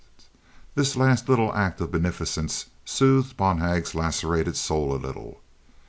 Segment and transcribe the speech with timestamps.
[0.73, 5.41] The last little act of beneficence soothed Bonhag's lacerated soul a little.